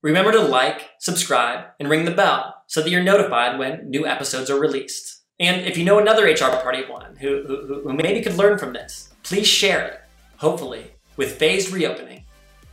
remember 0.02 0.32
to 0.32 0.40
like, 0.40 0.92
subscribe, 1.00 1.66
and 1.82 1.90
ring 1.90 2.06
the 2.06 2.12
bell 2.12 2.64
so 2.66 2.82
that 2.82 2.90
you're 2.90 3.04
notified 3.04 3.60
when 3.60 3.90
new 3.90 4.08
episodes 4.08 4.50
are 4.50 4.58
released. 4.58 5.22
And 5.38 5.68
if 5.68 5.78
you 5.78 5.84
know 5.84 6.00
another 6.00 6.24
HR 6.24 6.56
party 6.64 6.84
one 6.90 7.18
who, 7.18 7.44
who, 7.46 7.82
who 7.84 7.92
maybe 7.92 8.22
could 8.22 8.38
learn 8.38 8.58
from 8.58 8.72
this, 8.72 9.14
please 9.24 9.46
share 9.46 9.86
it, 9.86 10.00
hopefully, 10.38 10.92
with 11.18 11.38
phased 11.38 11.74
reopening, 11.74 12.24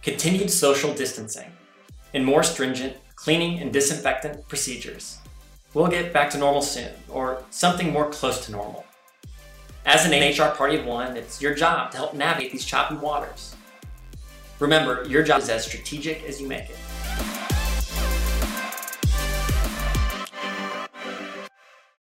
continued 0.00 0.48
social 0.48 0.94
distancing, 0.94 1.50
and 2.12 2.24
more 2.24 2.44
stringent 2.44 2.96
cleaning 3.16 3.58
and 3.58 3.72
disinfectant 3.72 4.46
procedures. 4.46 5.18
We'll 5.74 5.88
get 5.88 6.12
back 6.12 6.30
to 6.30 6.38
normal 6.38 6.62
soon, 6.62 6.92
or 7.08 7.42
something 7.50 7.92
more 7.92 8.08
close 8.08 8.46
to 8.46 8.52
normal. 8.52 8.84
As 9.86 10.06
an 10.06 10.12
HR 10.12 10.54
party 10.54 10.76
of 10.76 10.86
one, 10.86 11.14
it's 11.14 11.42
your 11.42 11.54
job 11.54 11.90
to 11.90 11.98
help 11.98 12.14
navigate 12.14 12.52
these 12.52 12.64
choppy 12.64 12.94
waters. 12.96 13.54
Remember, 14.58 15.04
your 15.06 15.22
job 15.22 15.42
is 15.42 15.50
as 15.50 15.66
strategic 15.66 16.24
as 16.24 16.40
you 16.40 16.48
make 16.48 16.70
it. 16.70 16.78